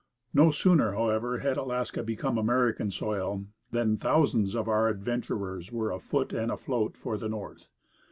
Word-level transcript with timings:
No 0.33 0.49
sooner, 0.49 0.93
however, 0.93 1.37
had 1.37 1.57
Alaska 1.57 2.01
become 2.01 2.39
American 2.39 2.89
soil 2.89 3.45
than 3.69 3.97
thousands 3.97 4.55
of 4.55 4.67
our 4.67 4.87
adventurers 4.89 5.71
were 5.71 5.91
afoot 5.91 6.33
and 6.33 6.51
afloat 6.51 6.97
for 6.97 7.19
the 7.19 7.29
north. 7.29 7.69